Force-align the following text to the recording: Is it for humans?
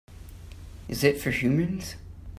Is 0.89 1.03
it 1.03 1.21
for 1.21 1.29
humans? 1.29 1.93